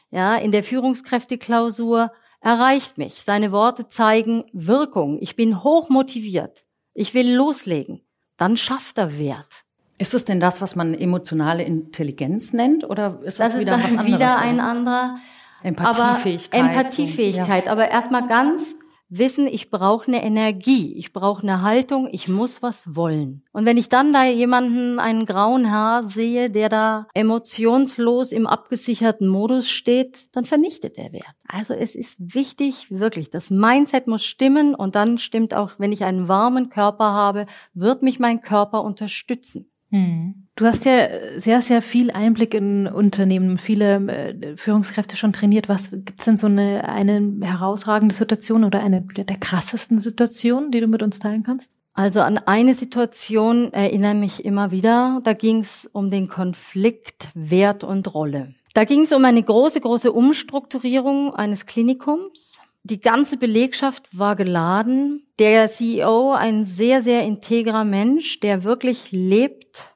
[0.10, 2.12] ja, in der Führungskräfteklausur
[2.43, 3.23] erreicht mich.
[3.23, 5.17] Seine Worte zeigen Wirkung.
[5.21, 6.65] Ich bin hoch motiviert.
[6.93, 8.01] Ich will loslegen.
[8.38, 9.63] Dann schafft er Wert.
[9.97, 13.84] Ist es denn das, was man emotionale Intelligenz nennt, oder ist das, das wieder ist
[13.84, 14.15] was anderes?
[14.15, 15.17] Wieder ein anderer.
[15.62, 16.62] Empathiefähigkeit.
[16.62, 17.65] Aber Empathiefähigkeit.
[17.67, 17.71] Ja.
[17.71, 18.75] Aber erstmal ganz
[19.17, 23.43] wissen, ich brauche eine Energie, ich brauche eine Haltung, ich muss was wollen.
[23.52, 29.28] Und wenn ich dann da jemanden, einen grauen Haar sehe, der da emotionslos im abgesicherten
[29.28, 31.36] Modus steht, dann vernichtet er Wert.
[31.47, 36.04] Also es ist wichtig, wirklich, das Mindset muss stimmen und dann stimmt auch, wenn ich
[36.04, 39.69] einen warmen Körper habe, wird mich mein Körper unterstützen.
[39.93, 40.47] Hm.
[40.56, 45.69] Du hast ja sehr, sehr viel Einblick in Unternehmen, viele äh, Führungskräfte schon trainiert.
[45.69, 50.79] Was gibt's denn so eine, eine herausragende Situation oder eine der, der krassesten Situationen, die
[50.79, 51.71] du mit uns teilen kannst?
[51.93, 55.21] Also an eine Situation erinnere mich immer wieder.
[55.23, 58.56] Da ging es um den Konflikt Wert und Rolle.
[58.73, 62.60] Da ging es um eine große, große Umstrukturierung eines Klinikums.
[62.84, 65.26] Die ganze Belegschaft war geladen.
[65.39, 69.96] Der CEO, ein sehr, sehr integrer Mensch, der wirklich lebt,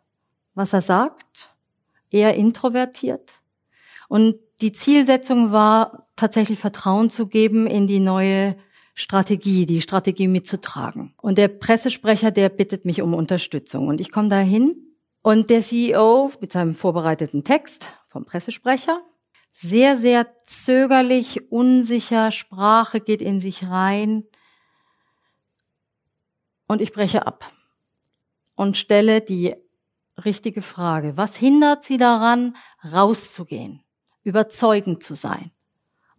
[0.56, 1.54] was er sagt,
[2.10, 3.42] eher introvertiert.
[4.08, 8.56] Und die Zielsetzung war, tatsächlich Vertrauen zu geben in die neue
[8.94, 11.14] Strategie, die Strategie mitzutragen.
[11.22, 13.88] Und der Pressesprecher, der bittet mich um Unterstützung.
[13.88, 14.76] Und ich komme da hin
[15.22, 19.02] und der CEO mit seinem vorbereiteten Text vom Pressesprecher
[19.60, 24.24] sehr, sehr zögerlich, unsicher, Sprache geht in sich rein.
[26.68, 27.50] Und ich breche ab
[28.56, 29.56] und stelle die
[30.24, 31.18] richtige Frage.
[31.18, 33.82] Was hindert Sie daran, rauszugehen,
[34.24, 35.52] überzeugend zu sein?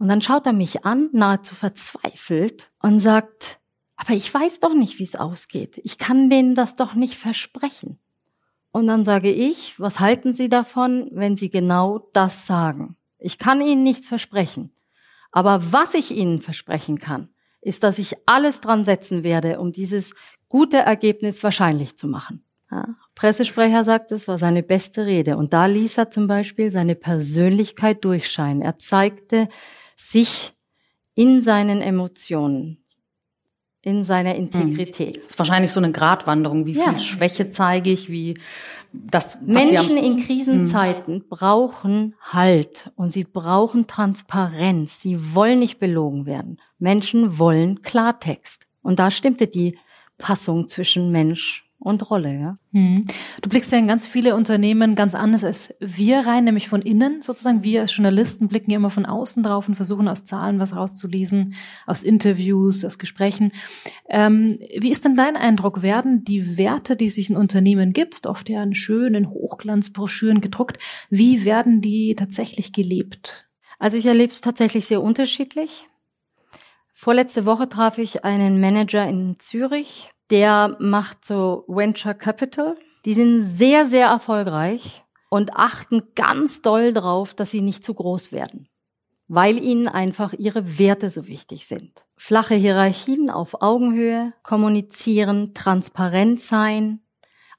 [0.01, 3.61] Und dann schaut er mich an, nahezu verzweifelt, und sagt,
[3.96, 5.81] aber ich weiß doch nicht, wie es ausgeht.
[5.85, 7.98] Ich kann denen das doch nicht versprechen.
[8.70, 12.97] Und dann sage ich, was halten Sie davon, wenn Sie genau das sagen?
[13.18, 14.72] Ich kann Ihnen nichts versprechen.
[15.31, 17.28] Aber was ich Ihnen versprechen kann,
[17.61, 20.14] ist, dass ich alles dran setzen werde, um dieses
[20.48, 22.44] gute Ergebnis wahrscheinlich zu machen.
[22.70, 22.96] Ja.
[23.14, 25.37] Pressesprecher sagt, es war seine beste Rede.
[25.37, 28.62] Und da ließ er zum Beispiel seine Persönlichkeit durchscheinen.
[28.62, 29.48] Er zeigte
[29.96, 30.54] sich
[31.14, 32.85] in seinen Emotionen,
[33.82, 35.18] in seiner Integrität.
[35.18, 36.66] Das ist wahrscheinlich so eine Gratwanderung.
[36.66, 38.10] Wie viel Schwäche zeige ich?
[38.10, 38.34] Wie
[38.92, 41.24] das Menschen in Krisenzeiten hm.
[41.28, 45.00] brauchen Halt und sie brauchen Transparenz.
[45.00, 46.58] Sie wollen nicht belogen werden.
[46.78, 48.66] Menschen wollen Klartext.
[48.82, 49.78] Und da stimmte die
[50.16, 52.58] Passung zwischen Mensch und Rolle, ja.
[52.72, 53.06] Hm.
[53.40, 57.22] Du blickst ja in ganz viele Unternehmen ganz anders als wir rein, nämlich von innen
[57.22, 57.62] sozusagen.
[57.62, 61.54] Wir als Journalisten blicken ja immer von außen drauf und versuchen aus Zahlen was rauszulesen,
[61.86, 63.52] aus Interviews, aus Gesprächen.
[64.08, 65.82] Ähm, wie ist denn dein Eindruck?
[65.82, 70.78] Werden die Werte, die sich ein Unternehmen gibt, oft ja in schönen Hochglanzbroschüren gedruckt,
[71.10, 73.48] wie werden die tatsächlich gelebt?
[73.78, 75.86] Also ich erlebe es tatsächlich sehr unterschiedlich.
[76.92, 82.76] Vorletzte Woche traf ich einen Manager in Zürich, der macht so Venture Capital.
[83.04, 88.32] Die sind sehr, sehr erfolgreich und achten ganz doll drauf, dass sie nicht zu groß
[88.32, 88.68] werden,
[89.28, 92.04] weil ihnen einfach ihre Werte so wichtig sind.
[92.16, 97.00] Flache Hierarchien auf Augenhöhe, kommunizieren, transparent sein,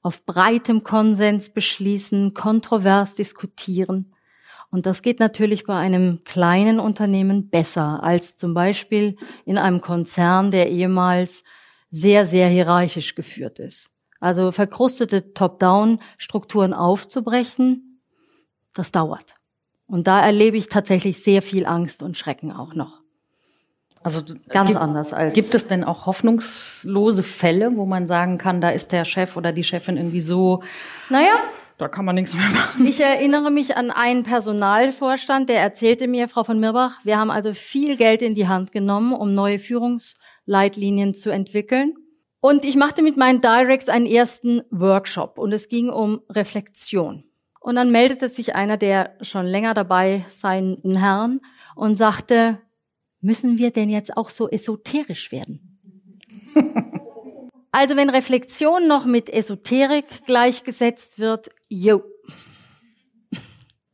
[0.01, 4.13] auf breitem Konsens beschließen, kontrovers diskutieren.
[4.71, 10.51] Und das geht natürlich bei einem kleinen Unternehmen besser als zum Beispiel in einem Konzern,
[10.51, 11.43] der ehemals
[11.89, 13.91] sehr, sehr hierarchisch geführt ist.
[14.19, 18.01] Also verkrustete Top-Down-Strukturen aufzubrechen,
[18.73, 19.35] das dauert.
[19.87, 23.01] Und da erlebe ich tatsächlich sehr viel Angst und Schrecken auch noch.
[24.01, 25.33] Also ganz gibt, anders als.
[25.33, 29.51] Gibt es denn auch hoffnungslose Fälle, wo man sagen kann, da ist der Chef oder
[29.51, 30.63] die Chefin irgendwie so?
[31.09, 31.33] Naja.
[31.79, 32.85] Da kann man nichts mehr machen.
[32.85, 37.53] Ich erinnere mich an einen Personalvorstand, der erzählte mir, Frau von Mirbach, wir haben also
[37.53, 41.93] viel Geld in die Hand genommen, um neue Führungs Leitlinien zu entwickeln.
[42.41, 47.23] Und ich machte mit meinen Directs einen ersten Workshop und es ging um Reflexion.
[47.61, 51.39] Und dann meldete sich einer der schon länger dabei seinen Herrn
[51.75, 52.55] und sagte,
[53.21, 55.79] müssen wir denn jetzt auch so esoterisch werden?
[57.71, 62.03] also wenn Reflexion noch mit Esoterik gleichgesetzt wird, jo.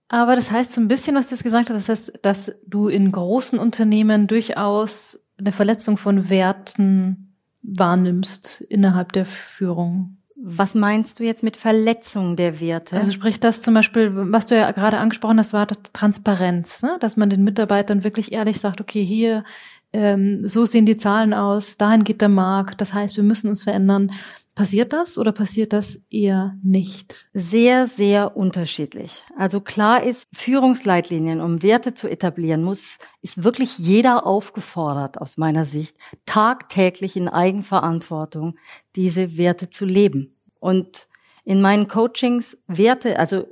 [0.08, 2.88] Aber das heißt so ein bisschen, was du jetzt gesagt hast, das heißt, dass du
[2.88, 10.18] in großen Unternehmen durchaus eine Verletzung von Werten wahrnimmst innerhalb der Führung.
[10.38, 12.98] Was meinst du jetzt mit Verletzung der Werte?
[12.98, 16.98] Also sprich das zum Beispiel, was du ja gerade angesprochen hast, war Transparenz, ne?
[17.00, 19.44] dass man den Mitarbeitern wirklich ehrlich sagt, okay, hier,
[19.92, 23.64] ähm, so sehen die Zahlen aus, dahin geht der Markt, das heißt, wir müssen uns
[23.64, 24.12] verändern.
[24.56, 27.28] Passiert das oder passiert das eher nicht?
[27.34, 29.22] Sehr, sehr unterschiedlich.
[29.38, 35.66] Also klar ist, Führungsleitlinien, um Werte zu etablieren, muss, ist wirklich jeder aufgefordert, aus meiner
[35.66, 38.58] Sicht, tagtäglich in Eigenverantwortung
[38.96, 40.38] diese Werte zu leben.
[40.62, 41.10] Und
[41.44, 43.46] in meinen Coachings Werte, also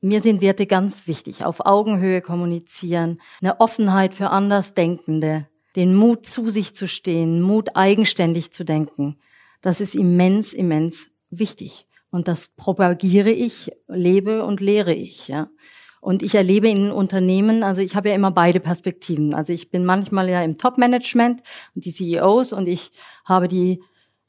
[0.00, 1.44] mir sind Werte ganz wichtig.
[1.44, 8.52] Auf Augenhöhe kommunizieren, eine Offenheit für Andersdenkende, den Mut zu sich zu stehen, Mut eigenständig
[8.52, 9.18] zu denken
[9.66, 11.88] das ist immens, immens wichtig.
[12.10, 15.48] Und das propagiere ich, lebe und lehre ich, ja.
[16.00, 19.34] Und ich erlebe in Unternehmen, also ich habe ja immer beide Perspektiven.
[19.34, 21.42] Also ich bin manchmal ja im Top-Management
[21.74, 22.92] und die CEOs und ich
[23.24, 23.82] habe die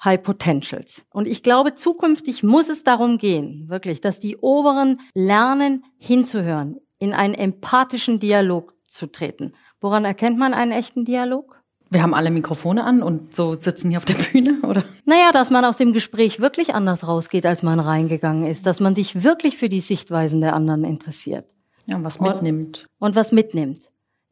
[0.03, 1.05] High Potentials.
[1.11, 7.13] Und ich glaube, zukünftig muss es darum gehen, wirklich, dass die Oberen lernen, hinzuhören, in
[7.13, 9.53] einen empathischen Dialog zu treten.
[9.81, 11.56] Woran erkennt man einen echten Dialog?
[11.89, 14.83] Wir haben alle Mikrofone an und so sitzen hier auf der Bühne, oder?
[15.05, 18.65] Naja, dass man aus dem Gespräch wirklich anders rausgeht, als man reingegangen ist.
[18.65, 21.45] Dass man sich wirklich für die Sichtweisen der anderen interessiert.
[21.85, 22.87] Ja, und was mitnimmt.
[22.99, 23.79] Und, und was mitnimmt.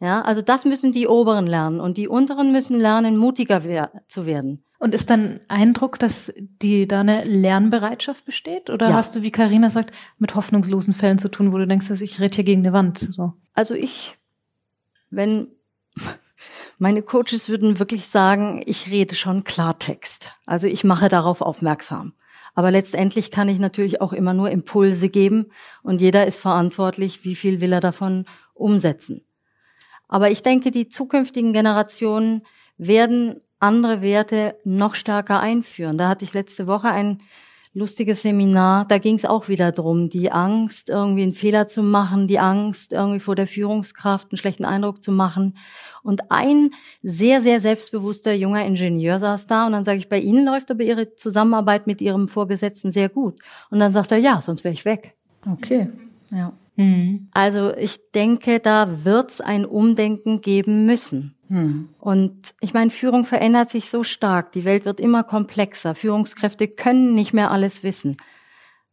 [0.02, 1.80] Ja, also das müssen die Oberen lernen.
[1.80, 4.64] Und die Unteren müssen lernen, mutiger wer zu werden.
[4.78, 8.70] Und ist dann Eindruck, dass die da eine Lernbereitschaft besteht?
[8.70, 8.96] Oder ja.
[8.96, 12.20] hast du, wie Karina sagt, mit hoffnungslosen Fällen zu tun, wo du denkst, dass ich
[12.20, 13.00] rede hier gegen eine Wand?
[13.00, 13.34] So.
[13.54, 14.18] Also ich,
[15.10, 15.48] wenn
[16.78, 20.32] meine Coaches würden wirklich sagen, ich rede schon Klartext.
[20.46, 22.14] Also ich mache darauf aufmerksam.
[22.54, 25.48] Aber letztendlich kann ich natürlich auch immer nur Impulse geben
[25.84, 29.26] und jeder ist verantwortlich, wie viel will er davon umsetzen.
[30.08, 32.46] Aber ich denke, die zukünftigen Generationen
[32.78, 35.98] werden andere Werte noch stärker einführen.
[35.98, 37.22] Da hatte ich letzte Woche ein
[37.76, 42.26] lustiges Seminar, da ging es auch wieder drum, die Angst, irgendwie einen Fehler zu machen,
[42.28, 45.58] die Angst, irgendwie vor der Führungskraft einen schlechten Eindruck zu machen.
[46.02, 46.72] Und ein
[47.04, 50.84] sehr, sehr selbstbewusster junger Ingenieur saß da und dann sage ich, bei Ihnen läuft aber
[50.84, 53.40] Ihre Zusammenarbeit mit Ihrem Vorgesetzten sehr gut.
[53.70, 55.14] Und dann sagt er, ja, sonst wäre ich weg.
[55.46, 55.90] Okay,
[56.32, 56.54] ja.
[56.78, 57.28] Mhm.
[57.32, 61.35] Also ich denke, da wird es ein Umdenken geben müssen.
[61.50, 61.90] Mhm.
[62.00, 64.52] Und ich meine, Führung verändert sich so stark.
[64.52, 65.96] Die Welt wird immer komplexer.
[65.96, 68.18] Führungskräfte können nicht mehr alles wissen.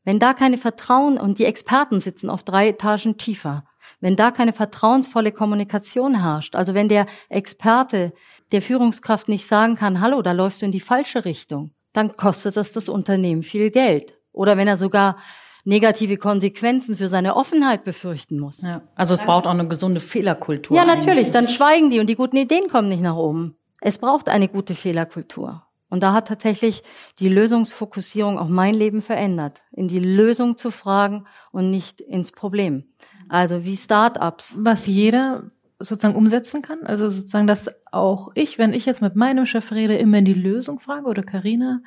[0.05, 3.65] Wenn da keine Vertrauen und die Experten sitzen auf drei Etagen tiefer,
[4.01, 8.13] wenn da keine vertrauensvolle Kommunikation herrscht, also wenn der Experte
[8.51, 12.57] der Führungskraft nicht sagen kann, hallo, da läufst du in die falsche Richtung, dann kostet
[12.57, 14.19] das das Unternehmen viel Geld.
[14.33, 15.17] Oder wenn er sogar
[15.65, 18.63] negative Konsequenzen für seine Offenheit befürchten muss.
[18.63, 18.83] Ja.
[18.95, 20.77] Also es braucht auch eine gesunde Fehlerkultur.
[20.77, 21.31] Ja, natürlich.
[21.31, 23.57] Dann schweigen die und die guten Ideen kommen nicht nach oben.
[23.81, 25.63] Es braucht eine gute Fehlerkultur.
[25.89, 26.83] Und da hat tatsächlich
[27.19, 29.61] die Lösungsfokussierung auch mein Leben verändert.
[29.73, 32.85] In die Lösung zu fragen und nicht ins Problem.
[33.29, 34.55] Also wie Start-ups.
[34.59, 36.83] Was jeder sozusagen umsetzen kann?
[36.85, 40.33] Also sozusagen, dass auch ich, wenn ich jetzt mit meinem Chef rede, immer in die
[40.33, 41.83] Lösung frage oder Karina,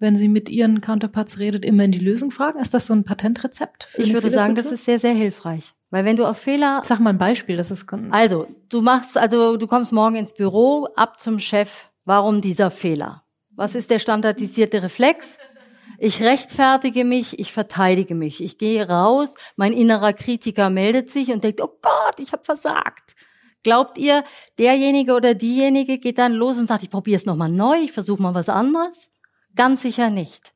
[0.00, 2.58] wenn sie mit ihren Counterparts redet, immer in die Lösung fragen?
[2.58, 3.84] Ist das so ein Patentrezept?
[3.84, 5.74] Für ich würde sagen, das ist sehr, sehr hilfreich.
[5.90, 6.82] Weil wenn du auf Fehler.
[6.84, 7.86] Sag mal ein Beispiel, das ist.
[8.10, 11.90] Also, du machst, also du kommst morgen ins Büro, ab zum Chef.
[12.04, 13.22] Warum dieser Fehler?
[13.50, 15.36] Was ist der standardisierte Reflex?
[15.98, 18.42] Ich rechtfertige mich, ich verteidige mich.
[18.42, 23.14] Ich gehe raus, mein innerer Kritiker meldet sich und denkt, oh Gott, ich habe versagt.
[23.62, 24.24] Glaubt ihr,
[24.58, 28.22] derjenige oder diejenige geht dann los und sagt, ich probiere es nochmal neu, ich versuche
[28.22, 29.10] mal was anderes?
[29.60, 30.54] Ganz sicher nicht.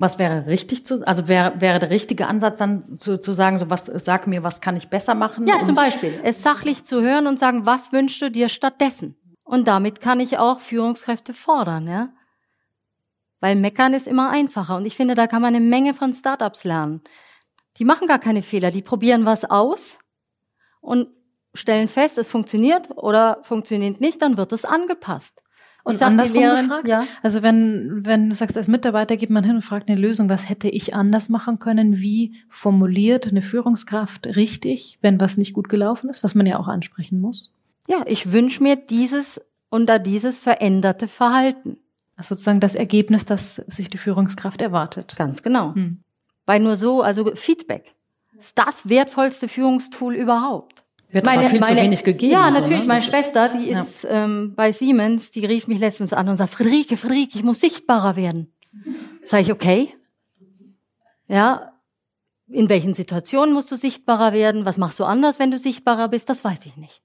[0.00, 3.70] Was wäre richtig zu, also wäre, wäre der richtige Ansatz dann zu, zu sagen, so
[3.70, 5.46] was, sag mir, was kann ich besser machen?
[5.46, 9.14] Ja, zum Beispiel, es sachlich zu hören und sagen, was wünschst du dir stattdessen?
[9.44, 12.08] Und damit kann ich auch Führungskräfte fordern, ja.
[13.38, 14.74] Weil meckern ist immer einfacher.
[14.74, 17.02] Und ich finde, da kann man eine Menge von Startups lernen.
[17.76, 18.72] Die machen gar keine Fehler.
[18.72, 19.96] Die probieren was aus
[20.80, 21.06] und
[21.54, 25.40] stellen fest, es funktioniert oder funktioniert nicht, dann wird es angepasst.
[25.84, 27.06] Und ich andersrum Lehrerin, gefragt, ja.
[27.22, 30.48] also wenn, wenn du sagst, als Mitarbeiter geht man hin und fragt eine Lösung, was
[30.48, 31.98] hätte ich anders machen können?
[31.98, 36.68] Wie formuliert eine Führungskraft richtig, wenn was nicht gut gelaufen ist, was man ja auch
[36.68, 37.54] ansprechen muss?
[37.88, 39.40] Ja, ich wünsche mir dieses
[39.70, 41.78] unter dieses veränderte Verhalten.
[42.16, 45.14] Also sozusagen das Ergebnis, das sich die Führungskraft erwartet.
[45.16, 45.74] Ganz genau.
[45.74, 46.02] Hm.
[46.44, 47.94] Weil nur so, also Feedback
[48.38, 50.82] ist das wertvollste Führungstool überhaupt.
[51.12, 52.32] Wird meine, aber viel meine, zu wenig gegeben.
[52.32, 52.68] Ja, natürlich.
[52.68, 52.84] So, ne?
[52.84, 54.24] Meine das Schwester, die ist ja.
[54.24, 58.16] ähm, bei Siemens, die rief mich letztens an und sagt, Friederike, Friederike, ich muss sichtbarer
[58.16, 58.52] werden.
[59.22, 59.92] Sag ich, okay.
[61.26, 61.72] Ja,
[62.48, 64.64] in welchen Situationen musst du sichtbarer werden?
[64.64, 66.28] Was machst du anders, wenn du sichtbarer bist?
[66.28, 67.02] Das weiß ich nicht.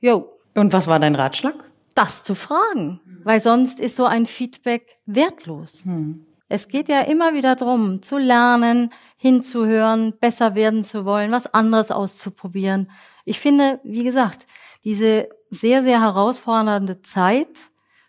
[0.00, 0.30] Jo.
[0.54, 1.64] Und was war dein Ratschlag?
[1.94, 5.84] Das zu fragen, weil sonst ist so ein Feedback wertlos.
[5.84, 6.26] Hm.
[6.54, 11.90] Es geht ja immer wieder drum, zu lernen, hinzuhören, besser werden zu wollen, was anderes
[11.90, 12.92] auszuprobieren.
[13.24, 14.46] Ich finde, wie gesagt,
[14.84, 17.48] diese sehr, sehr herausfordernde Zeit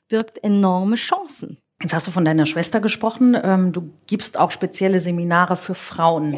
[0.10, 1.58] birgt enorme Chancen.
[1.82, 3.36] Jetzt hast du von deiner Schwester gesprochen.
[3.42, 6.38] Ähm, du gibst auch spezielle Seminare für Frauen.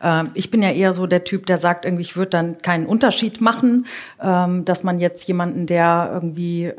[0.00, 2.86] Ähm, ich bin ja eher so der Typ, der sagt, irgendwie, ich würde dann keinen
[2.86, 3.86] Unterschied machen,
[4.22, 6.72] ähm, dass man jetzt jemanden, der irgendwie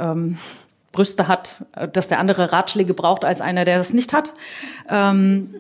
[1.00, 4.34] Brüste hat, äh, dass der andere Ratschläge braucht als einer, der das nicht hat.
[4.90, 5.56] Ähm,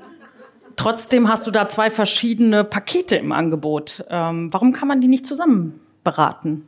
[0.76, 4.04] trotzdem hast du da zwei verschiedene Pakete im Angebot.
[4.10, 6.68] Ähm, warum kann man die nicht zusammen beraten?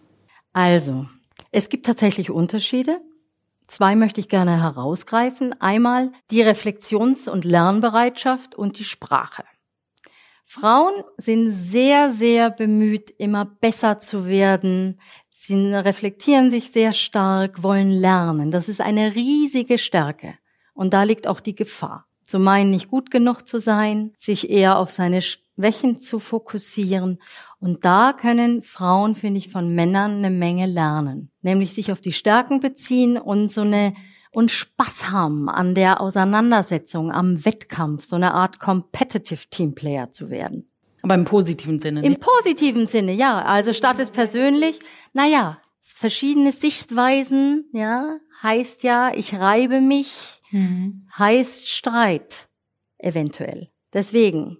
[0.53, 1.05] Also,
[1.51, 3.01] es gibt tatsächlich Unterschiede.
[3.67, 5.53] Zwei möchte ich gerne herausgreifen.
[5.59, 9.43] Einmal die Reflexions- und Lernbereitschaft und die Sprache.
[10.45, 14.99] Frauen sind sehr, sehr bemüht, immer besser zu werden,
[15.43, 18.51] Sie reflektieren sich sehr stark, wollen lernen.
[18.51, 20.35] Das ist eine riesige Stärke.
[20.75, 22.05] Und da liegt auch die Gefahr.
[22.23, 27.19] Zu meinen, nicht gut genug zu sein, sich eher auf seine Schwächen zu fokussieren.
[27.59, 31.31] Und da können Frauen, finde ich, von Männern eine Menge lernen.
[31.41, 33.95] Nämlich sich auf die Stärken beziehen und so eine
[34.33, 40.70] und Spaß haben an der Auseinandersetzung, am Wettkampf, so eine Art Competitive Teamplayer zu werden.
[41.03, 42.01] Aber im positiven Sinne.
[42.01, 42.15] Nicht?
[42.15, 43.41] Im positiven Sinne, ja.
[43.41, 44.79] Also statt es persönlich,
[45.13, 51.07] naja, verschiedene Sichtweisen, ja, heißt ja, ich reibe mich, mhm.
[51.17, 52.49] heißt Streit,
[52.97, 53.69] eventuell.
[53.93, 54.57] Deswegen,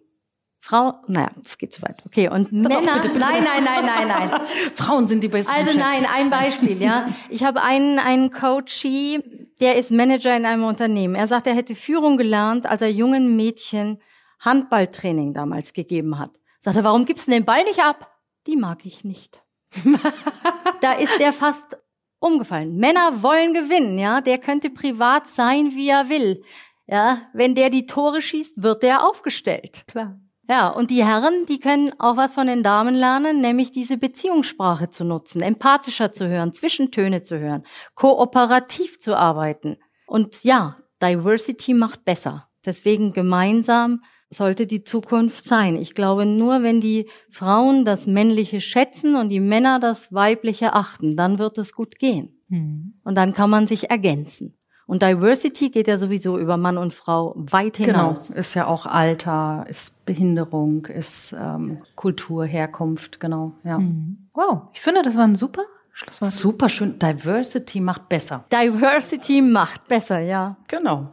[0.59, 1.95] Frau, naja, das geht zu weit.
[2.05, 3.19] Okay, und Doch, Männer, bitte, bitte.
[3.19, 4.41] nein, nein, nein, nein, nein.
[4.75, 7.07] Frauen sind die besten Also nein, ein Beispiel, ja.
[7.29, 9.19] Ich habe einen, einen Coachie,
[9.59, 11.15] der ist Manager in einem Unternehmen.
[11.15, 13.99] Er sagt, er hätte Führung gelernt, als er jungen Mädchen
[14.41, 16.31] Handballtraining damals gegeben hat.
[16.59, 18.11] Sagt er, warum gibst du den Ball nicht ab?
[18.47, 19.41] Die mag ich nicht.
[20.81, 21.77] da ist er fast
[22.19, 22.77] umgefallen.
[22.77, 24.21] Männer wollen gewinnen, ja.
[24.21, 26.43] Der könnte privat sein, wie er will.
[26.87, 29.83] Ja, wenn der die Tore schießt, wird der aufgestellt.
[29.87, 30.19] Klar.
[30.49, 34.89] Ja, und die Herren, die können auch was von den Damen lernen, nämlich diese Beziehungssprache
[34.89, 37.63] zu nutzen, empathischer zu hören, Zwischentöne zu hören,
[37.95, 39.77] kooperativ zu arbeiten.
[40.05, 42.49] Und ja, Diversity macht besser.
[42.65, 45.75] Deswegen gemeinsam sollte die Zukunft sein.
[45.75, 51.15] Ich glaube, nur wenn die Frauen das Männliche schätzen und die Männer das Weibliche achten,
[51.15, 52.39] dann wird es gut gehen.
[52.47, 52.93] Mhm.
[53.03, 54.57] Und dann kann man sich ergänzen.
[54.87, 58.27] Und Diversity geht ja sowieso über Mann und Frau weit genau, hinaus.
[58.27, 63.79] Genau, ist ja auch Alter, ist Behinderung, ist ähm, Kultur, Herkunft, genau, ja.
[63.79, 64.29] Mhm.
[64.33, 65.63] Wow, ich finde, das war ein super
[65.93, 66.31] Schlusswort.
[66.31, 66.99] Super schön.
[66.99, 68.45] Diversity macht besser.
[68.51, 70.57] Diversity macht besser, ja.
[70.67, 71.09] Genau.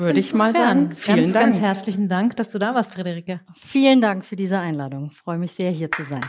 [0.00, 0.92] Würde ich mal sagen.
[0.96, 1.44] Vielen ganz, Dank.
[1.52, 3.40] Ganz herzlichen Dank, dass du da warst, Friederike.
[3.54, 5.10] Vielen Dank für diese Einladung.
[5.12, 6.20] Ich freue mich sehr, hier zu sein.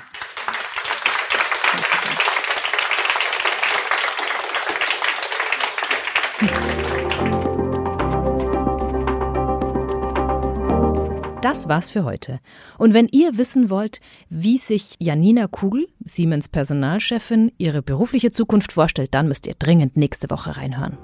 [11.42, 12.40] Das war's für heute.
[12.78, 14.00] Und wenn ihr wissen wollt,
[14.30, 20.30] wie sich Janina Kugel, Siemens Personalchefin, ihre berufliche Zukunft vorstellt, dann müsst ihr dringend nächste
[20.30, 20.98] Woche reinhören.